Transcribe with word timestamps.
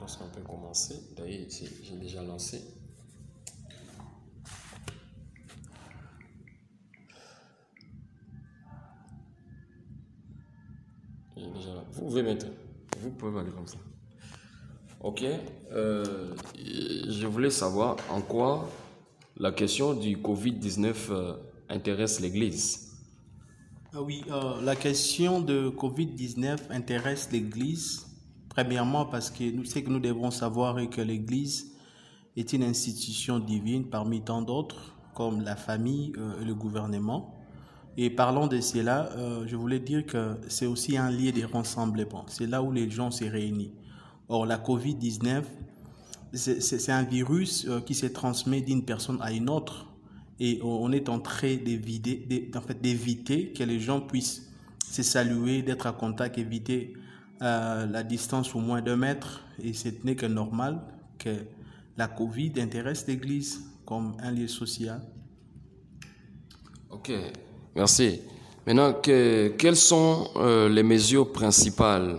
pense 0.00 0.16
qu'on 0.16 0.28
peut 0.28 0.40
commencer. 0.40 0.94
D'ailleurs, 1.16 1.46
j'ai 1.82 1.96
déjà 1.96 2.22
lancé. 2.22 2.62
Vous 11.36 12.06
pouvez 12.06 12.22
mettre. 12.22 12.46
Vous 13.00 13.10
pouvez 13.10 13.40
aller 13.40 13.50
comme 13.50 13.66
ça. 13.66 13.76
Ok. 15.00 15.24
Euh, 15.72 16.34
je 16.56 17.26
voulais 17.26 17.50
savoir 17.50 17.96
en 18.10 18.20
quoi 18.20 18.68
la 19.36 19.52
question 19.52 19.94
du 19.94 20.16
Covid-19 20.16 20.94
euh, 21.10 21.34
intéresse 21.68 22.20
l'Église. 22.20 22.90
Ah 23.92 24.02
oui, 24.02 24.22
euh, 24.30 24.60
la 24.62 24.76
question 24.76 25.40
de 25.40 25.68
Covid-19 25.70 26.70
intéresse 26.70 27.28
l'Église, 27.32 28.06
premièrement 28.50 29.06
parce 29.06 29.30
que 29.30 29.50
nous 29.50 29.64
savons 29.64 29.86
que 29.86 29.90
nous 29.90 30.00
devons 30.00 30.30
savoir 30.30 30.76
que 30.90 31.00
l'Église 31.00 31.72
est 32.36 32.52
une 32.52 32.62
institution 32.62 33.38
divine 33.38 33.86
parmi 33.86 34.20
tant 34.20 34.42
d'autres, 34.42 34.94
comme 35.14 35.40
la 35.40 35.56
famille 35.56 36.12
euh, 36.18 36.42
et 36.42 36.44
le 36.44 36.54
gouvernement. 36.54 37.34
Et 37.96 38.10
parlant 38.10 38.46
de 38.46 38.60
cela, 38.60 39.10
euh, 39.16 39.44
je 39.46 39.56
voulais 39.56 39.80
dire 39.80 40.04
que 40.06 40.36
c'est 40.48 40.66
aussi 40.66 40.96
un 40.96 41.10
lieu 41.10 41.32
de 41.32 41.44
rassemblement. 41.44 42.24
C'est 42.28 42.46
là 42.46 42.62
où 42.62 42.70
les 42.70 42.90
gens 42.90 43.10
se 43.10 43.24
réunissent. 43.24 43.72
Or, 44.28 44.46
la 44.46 44.58
COVID-19, 44.58 45.42
c'est 46.32 46.92
un 46.92 47.02
virus 47.02 47.66
qui 47.84 47.94
se 47.94 48.06
transmet 48.06 48.60
d'une 48.60 48.84
personne 48.84 49.18
à 49.20 49.32
une 49.32 49.50
autre 49.50 49.90
et 50.40 50.58
on 50.62 50.90
est 50.90 51.08
en 51.10 51.20
train 51.20 51.56
d'éviter 51.56 53.52
que 53.52 53.62
les 53.62 53.78
gens 53.78 54.00
puissent 54.00 54.50
se 54.90 55.02
saluer, 55.02 55.60
d'être 55.62 55.86
à 55.86 55.92
contact, 55.92 56.38
éviter 56.38 56.94
euh, 57.42 57.86
la 57.86 58.02
distance 58.02 58.54
au 58.54 58.58
moins 58.58 58.82
d'un 58.82 58.96
mètre. 58.96 59.42
Et 59.62 59.72
ce 59.72 59.88
n'est 60.04 60.16
que 60.16 60.26
normal 60.26 60.80
que 61.18 61.30
la 61.96 62.06
Covid 62.06 62.52
intéresse 62.58 63.06
l'Église 63.06 63.60
comme 63.86 64.14
un 64.22 64.30
lieu 64.30 64.48
social. 64.48 65.00
Ok, 66.90 67.12
merci. 67.74 68.20
Maintenant, 68.66 68.92
quelles 68.92 69.76
sont 69.76 70.28
euh, 70.36 70.68
les 70.68 70.82
mesures 70.82 71.32
principales 71.32 72.18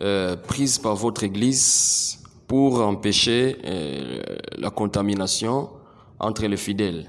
euh, 0.00 0.36
prises 0.36 0.78
par 0.78 0.96
votre 0.96 1.22
Église 1.24 2.18
pour 2.46 2.80
empêcher 2.80 3.56
la 4.58 4.70
contamination 4.70 5.70
entre 6.18 6.46
les 6.46 6.56
fidèles? 6.56 7.08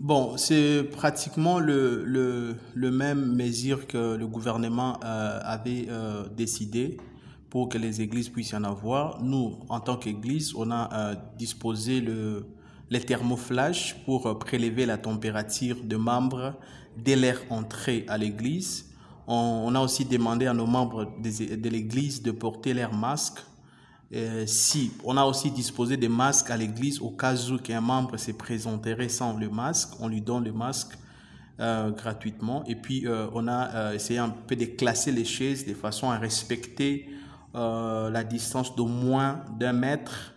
Bon, 0.00 0.38
c'est 0.38 0.82
pratiquement 0.82 1.58
le, 1.58 2.02
le, 2.06 2.56
le, 2.74 2.90
même 2.90 3.36
mesure 3.36 3.86
que 3.86 4.16
le 4.16 4.26
gouvernement 4.26 4.98
euh, 5.04 5.38
avait 5.42 5.88
euh, 5.90 6.26
décidé 6.34 6.96
pour 7.50 7.68
que 7.68 7.76
les 7.76 8.00
églises 8.00 8.30
puissent 8.30 8.54
en 8.54 8.64
avoir. 8.64 9.22
Nous, 9.22 9.58
en 9.68 9.78
tant 9.78 9.98
qu'église, 9.98 10.54
on 10.56 10.70
a 10.70 10.88
euh, 10.94 11.14
disposé 11.36 12.00
le, 12.00 12.46
les 12.88 13.02
thermoflages 13.02 14.02
pour 14.06 14.38
prélever 14.38 14.86
la 14.86 14.96
température 14.96 15.76
de 15.84 15.96
membres 15.96 16.54
dès 16.96 17.16
leur 17.16 17.36
entrée 17.50 18.06
à 18.08 18.16
l'église. 18.16 18.86
On, 19.26 19.74
a 19.74 19.80
aussi 19.80 20.06
demandé 20.06 20.46
à 20.46 20.54
nos 20.54 20.66
membres 20.66 21.12
de, 21.22 21.56
de 21.56 21.68
l'église 21.68 22.22
de 22.22 22.30
porter 22.30 22.72
leurs 22.72 22.94
masques 22.94 23.40
euh, 24.12 24.44
si 24.44 24.90
on 25.04 25.16
a 25.16 25.24
aussi 25.24 25.52
disposé 25.52 25.96
des 25.96 26.08
masques 26.08 26.50
à 26.50 26.56
l'église 26.56 27.00
au 27.00 27.10
cas 27.10 27.36
où 27.48 27.58
qu'un 27.58 27.80
membre 27.80 28.16
se 28.16 28.32
présenterait 28.32 29.08
sans 29.08 29.36
le 29.36 29.48
masque, 29.48 29.90
on 30.00 30.08
lui 30.08 30.20
donne 30.20 30.44
le 30.44 30.52
masque 30.52 30.98
euh, 31.60 31.90
gratuitement. 31.90 32.64
Et 32.66 32.74
puis 32.74 33.06
euh, 33.06 33.28
on 33.34 33.46
a 33.46 33.94
essayé 33.94 34.18
un 34.18 34.30
peu 34.30 34.56
de 34.56 34.64
classer 34.64 35.12
les 35.12 35.24
chaises 35.24 35.64
de 35.64 35.74
façon 35.74 36.10
à 36.10 36.18
respecter 36.18 37.08
la 37.52 38.22
distance 38.22 38.76
d'au 38.76 38.86
moins 38.86 39.42
d'un 39.58 39.72
mètre. 39.72 40.34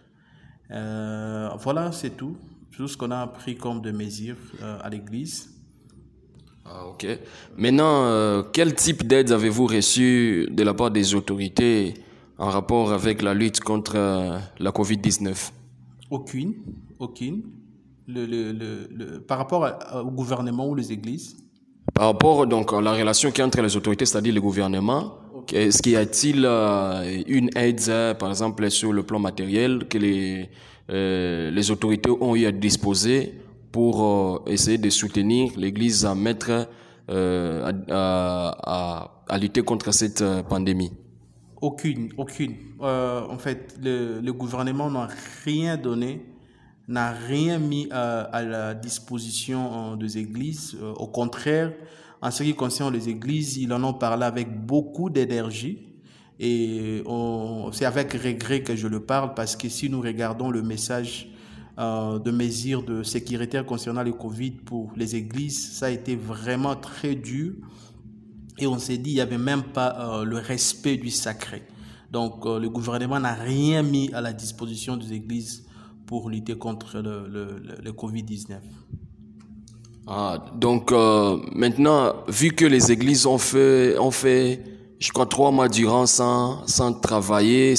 voilà, 0.69 1.91
c'est 1.91 2.17
tout. 2.17 2.35
Tout 2.71 2.87
ce 2.87 2.97
qu'on 2.97 3.11
a 3.11 3.27
pris 3.27 3.55
comme 3.55 3.81
de 3.81 3.91
mesures 3.91 4.37
à 4.81 4.89
l'église. 4.89 5.51
Ah, 6.65 6.87
ok. 6.87 7.05
Maintenant, 7.55 8.41
quel 8.51 8.73
type 8.73 9.05
d'aide 9.05 9.31
avez-vous 9.31 9.67
reçu 9.67 10.47
de 10.49 10.63
la 10.63 10.73
part 10.73 10.89
des 10.89 11.13
autorités 11.13 11.93
en 12.43 12.49
rapport 12.49 12.91
avec 12.91 13.21
la 13.21 13.33
lutte 13.33 13.61
contre 13.61 13.93
euh, 13.95 14.37
la 14.59 14.71
COVID-19. 14.71 15.51
Aucune, 16.11 16.53
aucune. 16.99 17.43
Le, 18.05 18.25
le, 18.25 18.51
le, 18.51 19.21
par 19.21 19.37
rapport 19.37 19.65
au 20.03 20.11
gouvernement 20.11 20.67
ou 20.67 20.75
les 20.75 20.91
églises? 20.91 21.37
Par 21.93 22.07
rapport 22.07 22.45
donc 22.45 22.73
à 22.73 22.81
la 22.81 22.91
relation 22.91 23.31
qui 23.31 23.41
entre 23.41 23.61
les 23.61 23.77
autorités, 23.77 24.05
c'est-à-dire 24.05 24.33
le 24.33 24.41
gouvernement, 24.41 25.13
est-ce 25.53 25.81
qu'il 25.81 25.93
y 25.93 25.95
a-t-il 25.95 26.43
euh, 26.45 27.21
une 27.27 27.49
aide, 27.55 27.81
euh, 27.87 28.13
par 28.13 28.29
exemple, 28.29 28.69
sur 28.69 28.91
le 28.91 29.03
plan 29.03 29.19
matériel 29.19 29.87
que 29.87 29.97
les, 29.97 30.49
les 30.89 31.71
autorités 31.71 32.09
ont 32.09 32.35
eu 32.35 32.45
à 32.45 32.51
disposer 32.51 33.35
pour 33.71 34.43
essayer 34.47 34.77
de 34.77 34.89
soutenir 34.89 35.51
l'Église 35.55 36.05
à 36.05 36.13
mettre, 36.13 36.67
à, 37.07 37.71
à, 37.89 39.23
à 39.29 39.37
lutter 39.37 39.61
contre 39.61 39.93
cette 39.93 40.23
pandémie? 40.49 40.91
Aucune, 41.63 42.09
aucune. 42.17 42.55
Euh, 42.81 43.25
en 43.29 43.37
fait, 43.37 43.77
le, 43.81 44.19
le 44.19 44.33
gouvernement 44.33 44.91
n'a 44.91 45.07
rien 45.45 45.77
donné, 45.77 46.25
n'a 46.89 47.11
rien 47.11 47.57
mis 47.57 47.87
à, 47.89 48.23
à 48.23 48.43
la 48.43 48.73
disposition 48.73 49.93
euh, 49.93 49.95
des 49.95 50.17
églises. 50.17 50.75
Euh, 50.81 50.91
au 50.95 51.07
contraire, 51.07 51.71
en 52.21 52.31
ce 52.31 52.43
qui 52.43 52.53
concerne 52.53 52.93
les 52.93 53.07
églises, 53.07 53.55
ils 53.55 53.71
en 53.71 53.81
ont 53.85 53.93
parlé 53.93 54.25
avec 54.25 54.65
beaucoup 54.65 55.09
d'énergie. 55.09 55.79
Et 56.39 57.03
c'est 57.71 57.85
avec 57.85 58.11
regret 58.13 58.63
que 58.63 58.75
je 58.75 58.87
le 58.87 58.99
parle 58.99 59.33
parce 59.33 59.55
que 59.55 59.69
si 59.69 59.89
nous 59.89 60.01
regardons 60.01 60.49
le 60.49 60.61
message 60.61 61.29
de 61.77 62.31
mesures 62.31 62.83
de 62.83 63.03
sécurité 63.03 63.61
concernant 63.65 64.03
le 64.03 64.13
Covid 64.13 64.51
pour 64.51 64.91
les 64.97 65.15
églises, 65.15 65.73
ça 65.73 65.85
a 65.85 65.89
été 65.89 66.15
vraiment 66.15 66.75
très 66.75 67.15
dur. 67.15 67.53
Et 68.57 68.67
on 68.67 68.77
s'est 68.77 68.97
dit, 68.97 69.11
il 69.11 69.15
n'y 69.15 69.21
avait 69.21 69.37
même 69.37 69.63
pas 69.63 69.95
euh, 69.99 70.23
le 70.23 70.37
respect 70.37 70.97
du 70.97 71.09
sacré. 71.09 71.63
Donc 72.11 72.45
euh, 72.45 72.59
le 72.59 72.69
gouvernement 72.69 73.19
n'a 73.19 73.33
rien 73.33 73.81
mis 73.81 74.13
à 74.13 74.21
la 74.21 74.33
disposition 74.33 74.97
des 74.97 75.13
églises 75.13 75.65
pour 76.05 76.29
lutter 76.29 76.55
contre 76.55 76.99
le, 76.99 77.27
le, 77.27 77.57
le 77.83 77.91
Covid-19. 77.91 78.57
Ah, 80.05 80.43
donc 80.55 80.91
euh, 80.91 81.37
maintenant, 81.55 82.13
vu 82.27 82.51
que 82.51 82.65
les 82.65 82.91
églises 82.91 83.25
ont 83.25 83.37
fait, 83.37 83.97
ont 83.97 84.11
je 84.11 85.11
crois, 85.11 85.25
trois 85.25 85.51
mois 85.51 85.69
durant 85.69 86.05
sans, 86.05 86.65
travailler, 87.01 87.75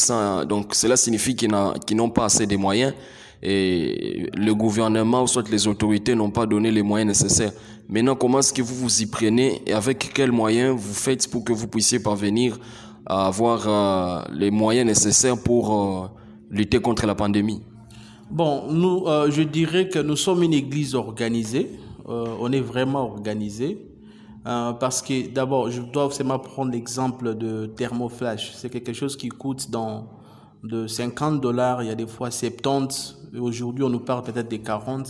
donc 0.49 0.75
cela 0.75 0.97
signifie 0.97 1.37
qu'ils 1.37 1.51
n'ont 1.97 2.11
pas 2.11 2.25
assez 2.25 2.47
de 2.47 2.57
moyens 2.57 2.95
et 3.43 4.31
le 4.35 4.55
gouvernement 4.55 5.23
ou 5.23 5.27
soit 5.27 5.49
les 5.51 5.69
autorités 5.69 6.15
n'ont 6.15 6.31
pas 6.31 6.47
donné 6.47 6.71
les 6.71 6.83
moyens 6.83 7.09
nécessaires. 7.09 7.53
Maintenant, 7.89 8.17
comment 8.17 8.39
est-ce 8.39 8.53
que 8.53 8.63
vous 8.63 8.75
vous 8.75 9.03
y 9.03 9.07
prenez 9.07 9.63
et 9.67 9.73
avec 9.73 10.13
quels 10.15 10.33
moyens 10.33 10.75
vous 10.77 10.95
faites 10.95 11.31
pour 11.31 11.45
que 11.45 11.53
vous 11.53 11.69
puissiez 11.69 12.01
parvenir 12.01 12.59
à 13.07 13.27
avoir 13.27 13.69
euh, 13.69 14.23
les 14.33 14.51
moyens 14.51 14.87
nécessaires 14.87 15.37
pour 15.37 15.75
euh, 15.75 16.07
lutter 16.51 16.81
contre 16.81 17.07
la 17.07 17.15
pandémie? 17.15 17.61
Bon, 18.31 18.65
nous, 18.71 19.05
euh, 19.07 19.31
je 19.31 19.43
dirais 19.43 19.89
que 19.89 19.99
nous 19.99 20.17
sommes 20.17 20.43
une 20.43 20.55
église 20.55 20.95
organisée. 20.95 21.71
On 22.07 22.53
est 22.53 22.61
vraiment 22.61 23.05
organisé. 23.05 23.79
Parce 24.45 25.01
que 25.01 25.27
d'abord, 25.33 25.71
je 25.71 25.81
dois 25.81 26.11
seulement 26.11 26.39
prendre 26.39 26.71
l'exemple 26.71 27.35
de 27.35 27.65
thermoflash. 27.65 28.53
C'est 28.55 28.69
quelque 28.69 28.93
chose 28.93 29.17
qui 29.17 29.31
coûte 29.31 29.71
dans 29.71 30.09
de 30.63 30.87
50 30.87 31.41
dollars, 31.41 31.83
il 31.83 31.89
y 31.89 31.91
a 31.91 31.95
des 31.95 32.07
fois 32.07 32.31
70. 32.31 33.23
Aujourd'hui, 33.39 33.85
on 33.85 33.89
nous 33.89 34.01
parle 34.01 34.23
peut-être 34.23 34.49
des 34.49 34.59
40. 34.59 35.07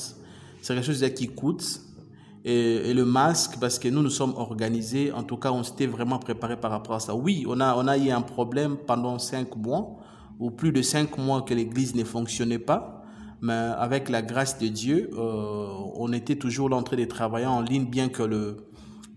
C'est 0.63 0.75
quelque 0.75 0.85
chose 0.85 1.05
qui 1.15 1.27
coûte. 1.27 1.81
Et, 2.45 2.93
le 2.93 3.05
masque, 3.05 3.57
parce 3.59 3.79
que 3.79 3.89
nous, 3.89 4.03
nous 4.03 4.11
sommes 4.11 4.35
organisés. 4.37 5.13
En 5.13 5.23
tout 5.23 5.39
cas, 5.39 5.51
on 5.51 5.63
s'était 5.63 5.87
vraiment 5.87 6.19
préparé 6.19 6.57
par 6.59 6.71
rapport 6.71 6.97
à 6.97 7.01
ça. 7.01 7.15
Oui, 7.15 7.45
on 7.49 7.59
a, 7.61 7.75
on 7.75 7.87
a 7.89 7.97
eu 7.97 8.11
un 8.11 8.21
problème 8.21 8.77
pendant 8.77 9.19
cinq 9.19 9.57
mois, 9.57 9.97
ou 10.39 10.51
plus 10.51 10.73
de 10.73 10.83
cinq 10.83 11.17
mois 11.17 11.43
que 11.43 11.55
l'église 11.55 11.95
ne 11.95 12.05
fonctionnait 12.05 12.59
pas. 12.59 13.03
Mais 13.41 13.53
avec 13.53 14.09
la 14.09 14.23
grâce 14.23 14.59
de 14.59 14.69
Dieu, 14.69 15.11
euh, 15.15 15.67
on 15.97 16.13
était 16.13 16.37
toujours 16.37 16.69
là 16.69 16.77
en 16.77 16.83
train 16.83 16.97
de 16.97 17.05
travailler 17.05 17.47
en 17.47 17.61
ligne, 17.61 17.87
bien 17.87 18.09
que 18.09 18.23
le, 18.23 18.57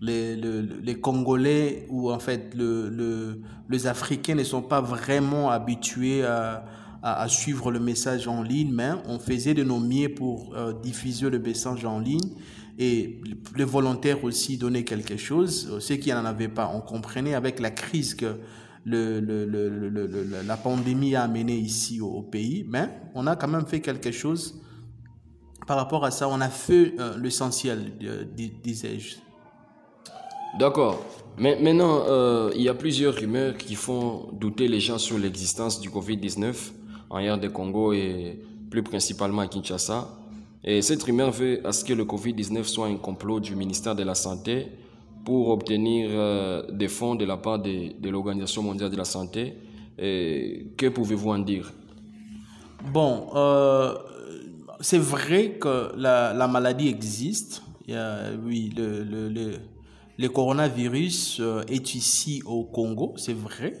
les, 0.00 0.36
les, 0.36 0.62
les 0.62 1.00
Congolais 1.00 1.86
ou 1.88 2.10
en 2.10 2.18
fait 2.18 2.54
le, 2.54 2.88
le, 2.88 3.40
les 3.68 3.86
Africains 3.86 4.34
ne 4.34 4.44
sont 4.44 4.62
pas 4.62 4.80
vraiment 4.80 5.50
habitués 5.50 6.24
à, 6.24 6.64
à, 7.02 7.22
à, 7.22 7.28
suivre 7.28 7.70
le 7.70 7.80
message 7.80 8.28
en 8.28 8.42
ligne, 8.42 8.70
mais 8.72 8.90
on 9.06 9.18
faisait 9.18 9.54
de 9.54 9.64
nos 9.64 9.80
mieux 9.80 10.14
pour 10.14 10.54
euh, 10.54 10.72
diffuser 10.72 11.30
le 11.30 11.38
message 11.38 11.84
en 11.84 11.98
ligne 11.98 12.30
et 12.78 13.20
les 13.56 13.64
volontaires 13.64 14.22
aussi 14.22 14.56
donnaient 14.56 14.84
quelque 14.84 15.16
chose. 15.16 15.78
Ceux 15.80 15.96
qui 15.96 16.10
n'en 16.10 16.24
avaient 16.24 16.48
pas, 16.48 16.70
on 16.72 16.80
comprenait 16.80 17.34
avec 17.34 17.58
la 17.58 17.72
crise 17.72 18.14
que 18.14 18.36
le, 18.84 19.20
le, 19.20 19.44
le, 19.44 20.42
la 20.46 20.56
pandémie 20.56 21.14
a 21.16 21.24
amené 21.24 21.54
ici 21.54 22.00
au, 22.00 22.22
pays, 22.22 22.64
mais 22.68 22.88
on 23.14 23.26
a 23.26 23.36
quand 23.36 23.48
même 23.48 23.66
fait 23.66 23.80
quelque 23.80 24.12
chose. 24.12 24.62
Par 25.66 25.76
rapport 25.76 26.04
à 26.04 26.10
ça, 26.10 26.28
on 26.28 26.40
a 26.40 26.48
fait 26.48 26.94
euh, 26.98 27.18
l'essentiel, 27.18 27.92
euh, 28.02 28.24
disais-je. 28.62 29.16
D'accord. 30.58 31.04
Maintenant, 31.36 32.04
euh, 32.08 32.50
il 32.54 32.62
y 32.62 32.68
a 32.68 32.74
plusieurs 32.74 33.14
rumeurs 33.14 33.56
qui 33.56 33.74
font 33.74 34.28
douter 34.32 34.66
les 34.66 34.80
gens 34.80 34.98
sur 34.98 35.18
l'existence 35.18 35.80
du 35.80 35.90
Covid-19 35.90 36.54
en 37.10 37.36
de 37.36 37.48
Congo 37.48 37.92
et 37.92 38.40
plus 38.70 38.82
principalement 38.82 39.42
à 39.42 39.46
Kinshasa. 39.46 40.08
Et 40.64 40.82
cette 40.82 41.02
rumeur 41.02 41.30
veut 41.30 41.66
à 41.66 41.72
ce 41.72 41.84
que 41.84 41.92
le 41.92 42.04
Covid-19 42.04 42.64
soit 42.64 42.86
un 42.86 42.96
complot 42.96 43.40
du 43.40 43.54
ministère 43.54 43.94
de 43.94 44.02
la 44.02 44.14
Santé 44.14 44.68
pour 45.24 45.50
obtenir 45.50 46.08
euh, 46.10 46.62
des 46.72 46.88
fonds 46.88 47.14
de 47.14 47.26
la 47.26 47.36
part 47.36 47.58
de, 47.58 48.08
l'Organisation 48.08 48.62
mondiale 48.62 48.90
de 48.90 48.96
la 48.96 49.04
santé. 49.04 49.58
Que 49.98 50.88
pouvez-vous 50.88 51.30
en 51.30 51.38
dire? 51.38 51.70
Bon, 52.92 53.26
euh, 53.34 53.94
c'est 54.80 54.98
vrai 54.98 55.58
que 55.60 55.92
la, 55.96 56.32
la, 56.32 56.48
maladie 56.48 56.88
existe. 56.88 57.62
Il 57.86 57.94
y 57.94 57.96
a, 57.96 58.30
oui, 58.42 58.72
le, 58.74 59.02
le, 59.04 59.58
le, 60.16 60.28
coronavirus 60.28 61.40
euh, 61.40 61.62
est 61.68 61.94
ici 61.94 62.42
au 62.46 62.64
Congo, 62.64 63.12
c'est 63.16 63.36
vrai. 63.36 63.74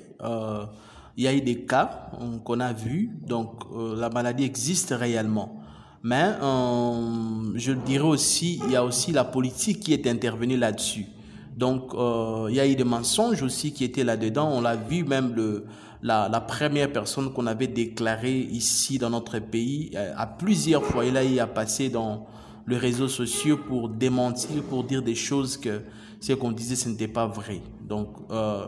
Il 1.16 1.24
y 1.24 1.28
a 1.28 1.32
eu 1.32 1.40
des 1.40 1.64
cas 1.64 2.10
qu'on 2.44 2.60
a 2.60 2.72
vus, 2.74 3.10
donc 3.26 3.64
la 3.96 4.10
maladie 4.10 4.44
existe 4.44 4.90
réellement. 4.90 5.62
Mais 6.02 6.32
euh, 6.40 7.52
je 7.56 7.72
dirais 7.72 8.06
aussi, 8.06 8.60
il 8.64 8.72
y 8.72 8.76
a 8.76 8.84
aussi 8.84 9.12
la 9.12 9.24
politique 9.24 9.80
qui 9.80 9.92
est 9.92 10.06
intervenue 10.06 10.56
là-dessus. 10.56 11.06
Donc, 11.56 11.92
euh, 11.94 12.46
il 12.50 12.54
y 12.54 12.60
a 12.60 12.66
eu 12.66 12.76
des 12.76 12.84
mensonges 12.84 13.42
aussi 13.42 13.72
qui 13.72 13.84
étaient 13.84 14.04
là-dedans. 14.04 14.48
On 14.52 14.60
l'a 14.60 14.76
vu 14.76 15.02
même 15.02 15.34
le, 15.34 15.64
la, 16.02 16.28
première 16.40 16.92
personne 16.92 17.32
qu'on 17.32 17.48
avait 17.48 17.66
déclarée 17.66 18.38
ici 18.38 18.98
dans 18.98 19.10
notre 19.10 19.40
pays 19.40 19.90
euh, 19.96 20.12
à 20.16 20.26
plusieurs 20.26 20.84
fois. 20.84 21.04
Il 21.04 21.16
a 21.16 21.24
eu 21.24 21.40
à 21.40 21.48
passer 21.48 21.88
dans 21.88 22.26
les 22.68 22.76
réseaux 22.76 23.08
sociaux 23.08 23.56
pour 23.56 23.88
démentir, 23.88 24.62
pour 24.62 24.84
dire 24.84 25.02
des 25.02 25.16
choses 25.16 25.56
que 25.56 25.80
ce 26.20 26.32
qu'on 26.32 26.52
disait, 26.52 26.76
ce 26.76 26.88
n'était 26.88 27.08
pas 27.08 27.26
vrai. 27.26 27.60
Donc, 27.88 28.08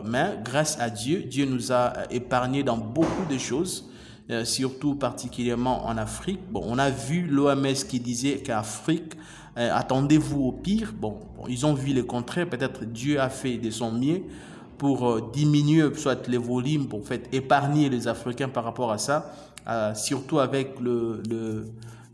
mais 0.07 0.39
grâce 0.43 0.81
à 0.81 0.89
Dieu, 0.89 1.25
Dieu 1.25 1.45
nous 1.45 1.73
a 1.73 1.93
épargné 2.11 2.63
dans 2.63 2.79
beaucoup 2.79 3.31
de 3.31 3.37
choses. 3.37 3.90
Euh, 4.31 4.45
surtout 4.45 4.95
particulièrement 4.95 5.87
en 5.87 5.97
Afrique. 5.97 6.39
Bon, 6.53 6.63
on 6.65 6.79
a 6.79 6.89
vu 6.89 7.27
l'OMS 7.27 7.75
qui 7.89 7.99
disait 7.99 8.37
qu'Afrique, 8.37 9.15
euh, 9.59 9.71
attendez-vous 9.75 10.41
au 10.43 10.53
pire. 10.53 10.93
Bon, 10.97 11.17
ils 11.49 11.67
ont 11.67 11.75
vu 11.75 11.93
le 11.93 12.05
contraire. 12.05 12.49
Peut-être 12.49 12.85
Dieu 12.85 13.21
a 13.21 13.29
fait 13.29 13.57
de 13.57 13.71
son 13.71 13.91
mieux 13.91 14.23
pour 14.79 15.09
euh, 15.09 15.31
diminuer 15.33 15.93
soit 15.97 16.29
les 16.29 16.37
volumes, 16.39 16.87
pour 16.87 17.05
fait 17.05 17.29
épargner 17.33 17.89
les 17.89 18.07
Africains 18.07 18.49
par 18.49 18.63
rapport 18.63 18.93
à 18.93 18.99
ça, 18.99 19.35
surtout 19.95 20.39
avec 20.39 20.79
le, 20.79 21.23
le 21.29 21.67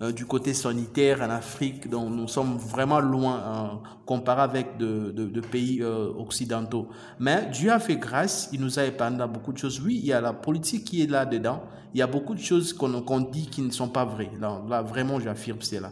euh, 0.02 0.12
du 0.12 0.26
côté 0.26 0.52
sanitaire 0.52 1.22
en 1.22 1.30
Afrique, 1.30 1.88
dont 1.88 2.10
nous 2.10 2.28
sommes 2.28 2.58
vraiment 2.58 3.00
loin 3.00 3.40
euh, 3.40 3.88
comparé 4.04 4.42
avec 4.42 4.76
de, 4.76 5.10
de, 5.10 5.40
pays 5.40 5.80
euh, 5.80 6.12
occidentaux. 6.18 6.88
Mais 7.18 7.48
Dieu 7.50 7.72
a 7.72 7.78
fait 7.78 7.96
grâce, 7.96 8.50
il 8.52 8.60
nous 8.60 8.78
a 8.78 8.84
épargné 8.84 9.24
beaucoup 9.26 9.54
de 9.54 9.58
choses. 9.58 9.80
Oui, 9.80 9.98
il 9.98 10.04
y 10.04 10.12
a 10.12 10.20
la 10.20 10.34
politique 10.34 10.84
qui 10.84 11.02
est 11.02 11.10
là-dedans, 11.10 11.62
il 11.94 12.00
y 12.00 12.02
a 12.02 12.06
beaucoup 12.06 12.34
de 12.34 12.40
choses 12.40 12.74
qu'on 12.74 13.00
qu 13.00 13.30
dit 13.32 13.46
qui 13.46 13.62
ne 13.62 13.70
sont 13.70 13.88
pas 13.88 14.04
vraies. 14.04 14.30
Là, 14.38 14.62
là 14.68 14.82
vraiment, 14.82 15.18
j'affirme 15.18 15.62
cela. 15.62 15.90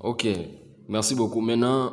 Ok, 0.00 0.26
merci 0.88 1.14
beaucoup. 1.14 1.40
Maintenant, 1.40 1.92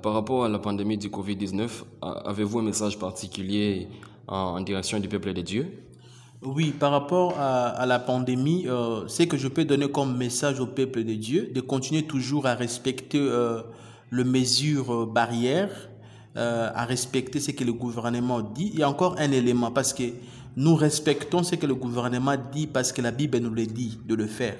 par 0.00 0.14
rapport 0.14 0.46
à 0.46 0.48
la 0.48 0.58
pandémie 0.58 0.96
du 0.96 1.10
Covid-19, 1.10 1.68
avez-vous 2.00 2.60
un 2.60 2.62
message 2.62 2.98
particulier 2.98 3.88
en, 4.26 4.56
en 4.56 4.60
direction 4.62 4.98
du 4.98 5.08
peuple 5.08 5.34
de 5.34 5.42
Dieu? 5.42 5.89
Oui, 6.42 6.70
par 6.70 6.90
rapport 6.90 7.38
à, 7.38 7.84
la 7.86 7.98
pandémie, 7.98 8.66
euh, 8.66 9.06
ce 9.08 9.24
que 9.24 9.36
je 9.36 9.48
peux 9.48 9.64
donner 9.64 9.90
comme 9.90 10.16
message 10.16 10.58
au 10.58 10.66
peuple 10.66 11.04
de 11.04 11.14
Dieu, 11.14 11.50
de 11.54 11.60
continuer 11.60 12.04
toujours 12.04 12.46
à 12.46 12.54
respecter 12.54 13.18
euh, 13.18 13.62
les 14.10 14.24
mesures 14.24 14.90
euh, 15.02 15.06
barrières, 15.06 15.90
euh, 16.36 16.70
à 16.74 16.84
respecter 16.84 17.40
ce 17.40 17.50
que 17.50 17.64
le 17.64 17.72
gouvernement 17.72 18.40
dit. 18.40 18.70
Il 18.72 18.80
y 18.80 18.82
a 18.82 18.88
encore 18.88 19.16
un 19.18 19.32
élément, 19.32 19.70
parce 19.70 19.92
que 19.92 20.04
nous 20.56 20.74
respectons 20.76 21.42
ce 21.42 21.56
que 21.56 21.66
le 21.66 21.74
gouvernement 21.74 22.36
dit, 22.52 22.66
parce 22.66 22.92
que 22.92 23.02
la 23.02 23.10
Bible 23.10 23.38
nous 23.38 23.50
le 23.50 23.66
dit 23.66 23.98
de 24.06 24.14
le 24.14 24.26
faire. 24.26 24.56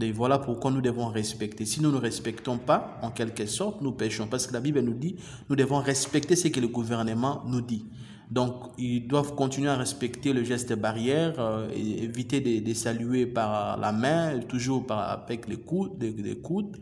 Et 0.00 0.10
voilà 0.10 0.38
pourquoi 0.38 0.70
nous 0.70 0.80
devons 0.80 1.08
respecter. 1.08 1.66
Si 1.66 1.82
nous 1.82 1.92
ne 1.92 1.98
respectons 1.98 2.58
pas, 2.58 2.98
en 3.02 3.10
quelque 3.10 3.46
sorte, 3.46 3.80
nous 3.80 3.92
péchons, 3.92 4.26
parce 4.26 4.46
que 4.46 4.52
la 4.52 4.60
Bible 4.60 4.80
nous 4.80 4.94
dit, 4.94 5.16
nous 5.48 5.56
devons 5.56 5.80
respecter 5.80 6.34
ce 6.34 6.48
que 6.48 6.60
le 6.60 6.68
gouvernement 6.68 7.42
nous 7.46 7.60
dit. 7.60 7.84
Donc, 8.30 8.72
ils 8.78 9.06
doivent 9.06 9.34
continuer 9.34 9.68
à 9.68 9.76
respecter 9.76 10.32
le 10.32 10.44
geste 10.44 10.72
barrière, 10.74 11.34
euh, 11.38 11.68
éviter 11.70 12.40
de, 12.40 12.66
de, 12.66 12.74
saluer 12.74 13.26
par 13.26 13.76
la 13.78 13.92
main, 13.92 14.40
toujours 14.48 14.86
par, 14.86 15.10
avec 15.10 15.46
les 15.46 15.56
coudes. 15.56 16.78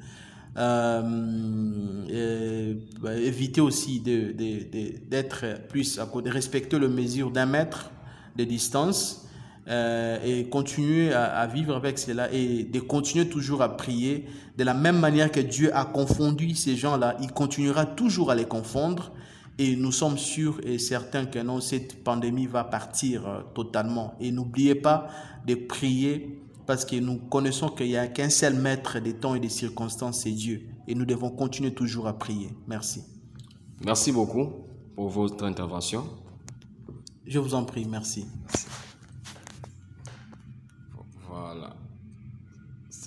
Euh, 0.58 2.04
et, 2.10 2.76
bah, 3.00 3.16
éviter 3.16 3.60
aussi 3.60 4.00
d'être 4.00 5.44
de, 5.44 5.52
de, 5.52 5.58
plus 5.68 5.98
à 5.98 6.06
côté, 6.06 6.28
respecter 6.30 6.78
les 6.78 6.88
mesures 6.88 7.30
d'un 7.30 7.46
mètre 7.46 7.90
de 8.36 8.44
distance 8.44 9.26
euh, 9.68 10.18
et 10.24 10.48
continuer 10.48 11.12
à, 11.14 11.46
vivre 11.46 11.74
avec 11.74 11.98
cela 11.98 12.30
et 12.32 12.64
de 12.64 12.80
continuer 12.80 13.28
toujours 13.28 13.62
à 13.62 13.76
prier 13.76 14.26
de 14.58 14.64
la 14.64 14.74
même 14.74 14.98
manière 14.98 15.30
que 15.32 15.40
Dieu 15.40 15.74
a 15.74 15.86
confondu 15.86 16.54
ces 16.54 16.76
gens-là, 16.76 17.16
il 17.22 17.32
continuera 17.32 17.86
toujours 17.86 18.30
à 18.30 18.34
les 18.34 18.44
confondre 18.44 19.12
et 19.58 19.76
nous 19.76 19.92
sommes 19.92 20.18
sûrs 20.18 20.60
et 20.64 20.78
certains 20.78 21.26
que 21.26 21.38
non, 21.38 21.60
cette 21.60 22.02
pandémie 22.02 22.46
va 22.46 22.64
partir 22.64 23.28
euh, 23.28 23.40
totalement. 23.54 24.14
Et 24.20 24.30
n'oubliez 24.30 24.74
pas 24.74 25.08
de 25.46 25.54
prier 25.54 26.40
parce 26.66 26.84
que 26.84 26.96
nous 26.96 27.16
connaissons 27.18 27.68
qu'il 27.68 27.88
n'y 27.88 27.96
a 27.96 28.06
qu'un 28.06 28.30
seul 28.30 28.54
maître 28.54 28.98
des 28.98 29.14
temps 29.14 29.34
et 29.34 29.40
des 29.40 29.48
circonstances, 29.48 30.20
c'est 30.20 30.30
Dieu. 30.30 30.62
Et 30.88 30.94
nous 30.94 31.04
devons 31.04 31.30
continuer 31.30 31.74
toujours 31.74 32.06
à 32.06 32.18
prier. 32.18 32.50
Merci. 32.66 33.02
Merci 33.84 34.12
beaucoup 34.12 34.48
pour 34.94 35.08
votre 35.08 35.44
intervention. 35.44 36.04
Je 37.26 37.38
vous 37.38 37.54
en 37.54 37.64
prie, 37.64 37.84
merci. 37.84 38.26